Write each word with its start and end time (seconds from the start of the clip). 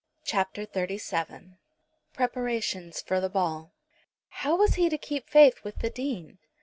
CHAPTER 0.23 0.63
XXXVII. 0.65 1.59
PREPARATIONS 2.13 3.03
FOR 3.03 3.21
THE 3.21 3.29
BALL. 3.29 3.71
How 4.29 4.55
was 4.57 4.73
he 4.73 4.89
to 4.89 4.97
keep 4.97 5.29
faith 5.29 5.63
with 5.63 5.77
the 5.81 5.91
Dean? 5.91 6.39